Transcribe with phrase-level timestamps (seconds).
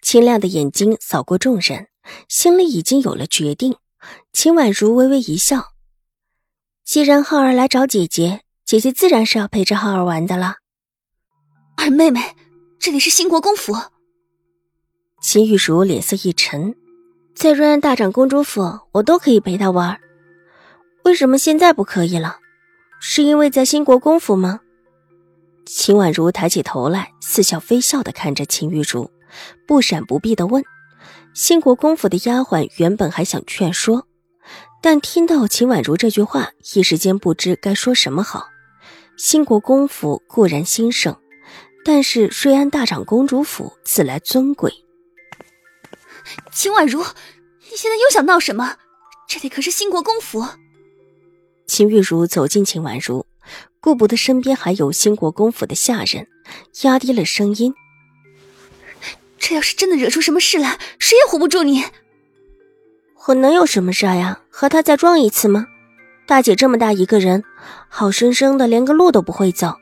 [0.00, 1.88] 清亮的眼睛扫过众人，
[2.28, 3.76] 心里已经有了决定。
[4.32, 5.72] 秦婉如微微一笑
[6.84, 10.56] ：“既然浩儿来找姐姐，姐姐自然是要陪着浩儿玩的了。”
[11.76, 12.20] 二妹妹，
[12.78, 13.74] 这里是兴国公府。
[15.20, 16.74] 秦玉茹脸色一沉
[17.34, 20.00] ：“在瑞安大长公主府，我都可以陪她玩，
[21.04, 22.38] 为什么现在不可以了？
[23.00, 24.60] 是因为在兴国公府吗？”
[25.66, 29.10] 秦婉如抬起头来，似笑非笑的看着秦玉茹。
[29.66, 30.64] 不闪不避的问
[31.34, 34.06] ：“兴国公府的丫鬟原本还想劝说，
[34.82, 38.48] 但听到秦婉如这句话，一时间不知该说什么好。
[39.16, 41.16] 兴国公府固然兴盛，
[41.84, 44.72] 但是瑞安大长公主府自来尊贵。”
[46.52, 48.76] 秦婉如，你现在又想闹什么？
[49.28, 50.44] 这里可是兴国公府。
[51.66, 53.26] 秦玉茹走进秦婉如，
[53.80, 56.26] 顾不得身边还有兴国公府的下人，
[56.82, 57.74] 压低了声音。
[59.38, 61.84] 这要是真的惹出什么事来，谁也护不住你。
[63.26, 64.40] 我能有什么事呀？
[64.50, 65.66] 和他再撞一次吗？
[66.26, 67.44] 大姐这么大一个人，
[67.88, 69.74] 好生生的连个路都不会走，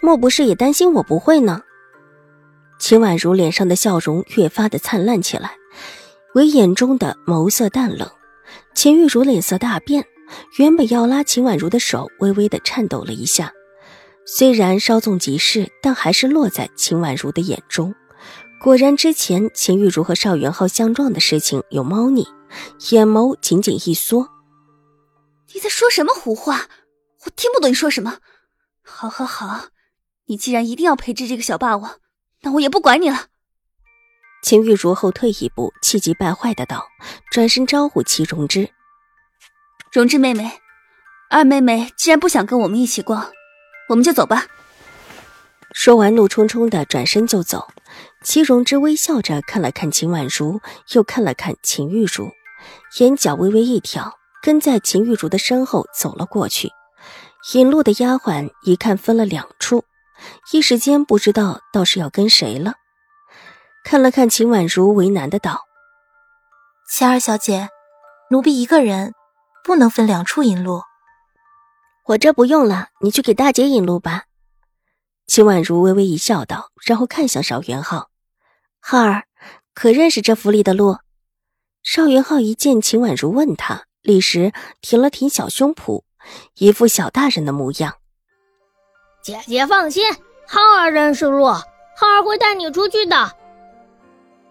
[0.00, 1.62] 莫不是也担心我不会呢？
[2.78, 5.52] 秦婉如脸上的笑容越发的灿烂起来，
[6.34, 8.08] 唯眼中的眸色淡冷。
[8.74, 10.04] 秦玉茹脸色大变，
[10.58, 13.52] 原本要拉秦婉如的手微微的颤抖了一下，
[14.26, 17.94] 虽然稍纵即逝，但还是落在秦婉如的眼中。
[18.64, 22.26] 果然，之前秦玉茹和邵元浩相撞的事情有猫腻，
[22.92, 24.26] 眼眸紧紧一缩。
[25.52, 26.62] 你在说什么胡话？
[27.26, 28.20] 我听不懂你说什么。
[28.82, 29.66] 好，好，好，
[30.28, 31.98] 你既然一定要培植这个小霸王，
[32.40, 33.26] 那我也不管你了。
[34.42, 36.86] 秦玉茹后退一步，气急败坏的道，
[37.30, 38.70] 转身招呼齐荣之
[39.92, 40.50] ：“荣之妹妹，
[41.28, 43.30] 二妹妹既然不想跟我们一起逛，
[43.90, 44.46] 我们就走吧。”
[45.74, 47.66] 说完，怒冲冲的转身就走。
[48.22, 50.60] 齐荣之微笑着看了看秦婉如，
[50.92, 52.30] 又看了看秦玉茹，
[53.00, 56.70] 眼角微微一挑，跟在秦玉茹的身后走了过去。
[57.52, 59.84] 引路的丫鬟一看分了两处，
[60.52, 62.74] 一时间不知道倒是要跟谁了。
[63.84, 65.62] 看了看秦婉如，为难的道
[66.88, 67.68] ：“夏儿小姐，
[68.30, 69.12] 奴婢一个人，
[69.64, 70.82] 不能分两处引路。
[72.06, 74.22] 我这不用了，你去给大姐引路吧。”
[75.26, 78.10] 秦婉如微微一笑，道，然后看向邵元浩
[78.78, 79.24] ：“浩儿，
[79.72, 80.98] 可认识这府里的路？”
[81.82, 86.02] 邵元浩一见秦婉如问他，立时挺了挺小胸脯，
[86.58, 87.94] 一副小大人的模样。
[89.24, 90.04] “姐姐放心，
[90.46, 93.32] 浩儿认识路，浩儿会带你出去的。”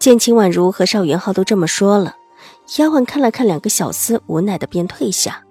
[0.00, 2.16] 见秦婉如和邵元浩都这么说了，
[2.78, 5.44] 丫鬟看了看两个小厮，无奈的便退下。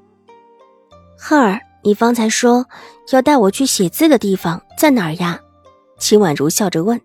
[1.17, 1.61] 浩儿。
[1.83, 2.65] 你方才说
[3.11, 5.39] 要带我去写字的地方在哪儿呀？
[5.99, 6.99] 秦婉如笑着问，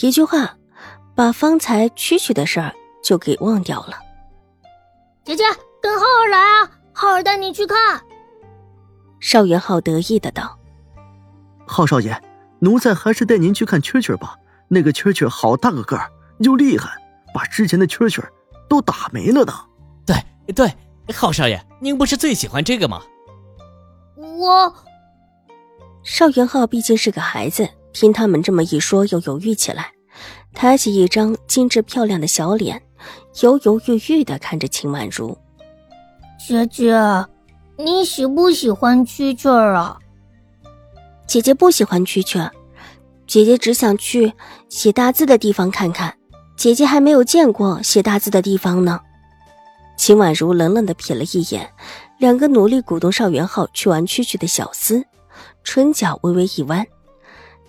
[0.00, 0.56] 一句话
[1.14, 3.98] 把方才蛐蛐的事儿就给忘掉了。
[5.24, 5.44] 姐姐，
[5.80, 7.76] 跟浩儿来啊，浩儿带你去看。
[9.20, 10.58] 邵元浩得意的道
[11.66, 12.22] ：“浩少爷，
[12.60, 14.36] 奴才还是带您去看蛐蛐吧。
[14.68, 16.90] 那个蛐蛐好大个个儿，又厉害，
[17.32, 18.22] 把之前的蛐蛐
[18.68, 19.52] 都打没了呢。”
[20.06, 20.16] 对
[20.52, 20.72] 对，
[21.14, 23.02] 浩少爷，您不是最喜欢这个吗？
[24.38, 24.74] 我，
[26.02, 29.92] 邵元浩毕竟是个孩子，听他们这么一说，又犹豫起来，
[30.52, 32.82] 抬起一张精致漂亮的小脸，
[33.40, 35.36] 犹犹豫豫的看着秦婉如
[36.46, 36.94] ：“姐姐，
[37.78, 39.98] 你喜不喜欢蛐蛐儿啊？”
[41.26, 42.52] 姐姐不喜欢蛐蛐儿，
[43.26, 44.32] 姐姐只想去
[44.68, 46.14] 写大字的地方看看。
[46.56, 49.00] 姐姐还没有见过写大字的地方呢。
[49.96, 51.72] 秦婉如冷冷的瞥了一眼。
[52.18, 55.04] 两个努力鼓动邵元浩去玩蛐蛐的小厮，
[55.62, 56.86] 唇角微微一弯。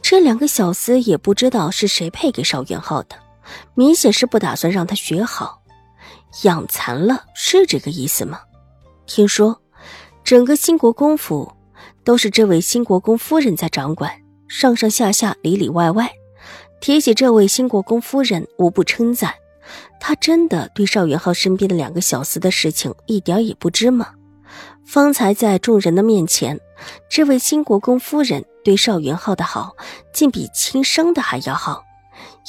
[0.01, 3.17] 这两个小厮也不知道是谁配给邵元浩的，
[3.73, 5.61] 明显是不打算让他学好，
[6.43, 8.39] 养残了，是这个意思吗？
[9.05, 9.61] 听说
[10.23, 11.51] 整个兴国公府
[12.05, 14.09] 都是这位兴国公夫人在掌管，
[14.47, 16.09] 上上下下里里外外，
[16.79, 19.33] 提起这位兴国公夫人，无不称赞。
[19.99, 24.09] 他真的对邵元浩身边的两个小厮的事情一点也不知吗？
[24.85, 26.59] 方才在众人的面前，
[27.09, 29.75] 这位新国公夫人对邵元浩的好，
[30.13, 31.83] 竟比亲生的还要好。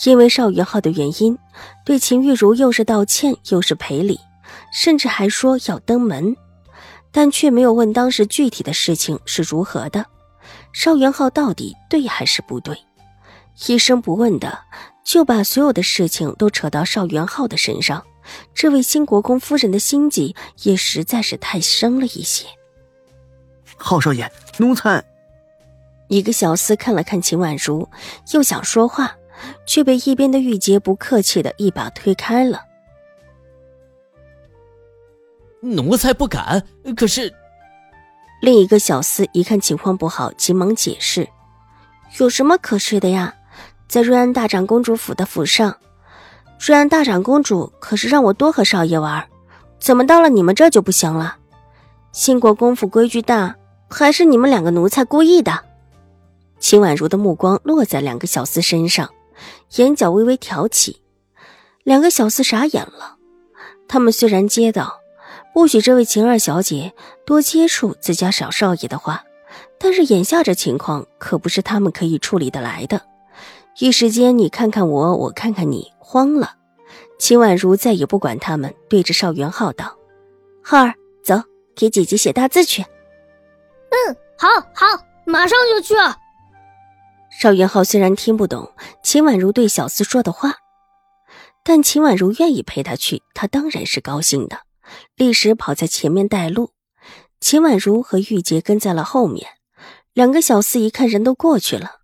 [0.05, 1.37] 因为邵元浩的原因，
[1.85, 4.21] 对秦玉茹又是道歉又是赔礼，
[4.73, 6.37] 甚至还说要登门，
[7.11, 10.07] 但却没有问当时具体的事情是如何的。
[10.73, 12.79] 邵元浩到底对还是不对？
[13.67, 14.57] 一声不问的
[15.09, 18.05] 就把所有的事情都扯到邵元浩的身上，
[18.53, 22.47] 这位新国公夫人的心计也实在是太深了一些。
[23.79, 25.03] 浩少爷，奴才……
[26.09, 27.89] 一个小厮看了看秦婉如，
[28.35, 29.17] 又想说话。
[29.65, 32.65] 却被一边的玉洁不客气的一把推开了。
[35.61, 36.67] 奴才不敢，
[36.97, 37.33] 可是……
[38.43, 41.29] 另一个小厮一看情况不好，急忙解释
[42.19, 43.33] ：“有什么可是的呀？
[43.89, 45.75] 在瑞安大长公主府的府上，
[46.61, 49.27] 瑞安大长公主可是让我多和少爷玩，
[49.81, 51.39] 怎么到了你们这就不行了？
[52.13, 53.57] 兴国公府规矩大，
[53.89, 55.65] 还是你们两个奴才故意的？”
[56.61, 59.09] 秦婉如的目光落在两个小厮身上。
[59.77, 61.01] 眼角微微挑起，
[61.85, 63.17] 两个小厮傻眼了。
[63.87, 65.01] 他们虽然接到
[65.55, 66.93] 不许这位秦二小姐
[67.25, 69.23] 多接触自家小少爷的话，
[69.79, 73.01] 但是眼下这情况可不是他们可以处理得来的。
[73.81, 76.57] 一时间你看看我，我看看你，慌了。
[77.17, 79.97] 秦婉如再也不管他们，对着邵元浩道
[80.65, 81.41] ：“浩儿，走，
[81.77, 82.83] 给姐姐写大字去。
[83.91, 85.95] ”“嗯，好，好，马上就去。”
[87.31, 90.57] 邵元浩虽然听不懂秦婉如对小厮说的话，
[91.63, 94.63] 但秦婉如愿意陪他去，他当然是高兴的，
[95.15, 96.73] 立时跑在前面带路。
[97.41, 99.47] 秦婉如和玉洁跟在了后面。
[100.15, 101.98] 两个小厮一看人都过去了，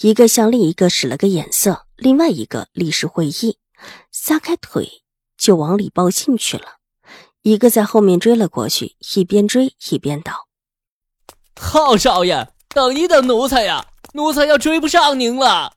[0.00, 3.58] 一个向另一个使了个眼色，另外一个立时会意，
[4.10, 5.02] 撒开腿
[5.36, 6.78] 就往里报信去了。
[7.42, 10.46] 一个在后面追了过去，一边追一边道
[11.60, 15.72] ：“浩少爷，等一等奴才呀！”奴才要追不上您了。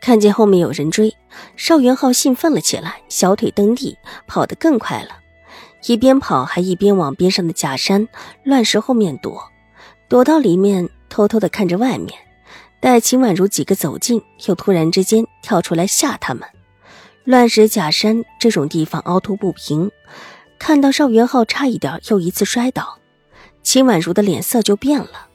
[0.00, 1.14] 看见后面有人追，
[1.56, 3.96] 邵元浩兴奋了起来，小腿蹬地，
[4.26, 5.10] 跑得更快了。
[5.86, 8.08] 一边跑还一边往边上的假山、
[8.44, 9.44] 乱石后面躲，
[10.08, 12.18] 躲到里面偷偷的看着外面。
[12.82, 16.42] 待秦婉如几个走近，又突然之间跳出来吓他们。
[17.22, 19.88] 乱石、假山这种地方凹凸不平，
[20.58, 22.98] 看到邵元浩差一点又一次摔倒，
[23.62, 25.28] 秦婉如的脸色就变了。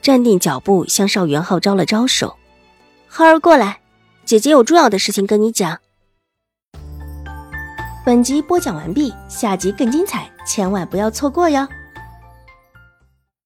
[0.00, 2.36] 站定脚步，向邵元浩招了招手
[3.10, 3.80] ：“浩儿，过来，
[4.24, 5.80] 姐姐有重要的事情跟你讲。”
[8.06, 11.66] 本集播讲完毕，下集更精彩，千万不要错过哟。